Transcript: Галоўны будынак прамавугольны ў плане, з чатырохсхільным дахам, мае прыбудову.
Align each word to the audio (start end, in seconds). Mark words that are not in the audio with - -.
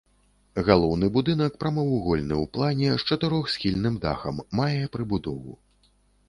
Галоўны 0.67 1.09
будынак 1.17 1.59
прамавугольны 1.63 2.35
ў 2.37 2.45
плане, 2.55 2.89
з 2.95 3.01
чатырохсхільным 3.11 4.01
дахам, 4.07 4.41
мае 4.63 4.83
прыбудову. 4.97 5.53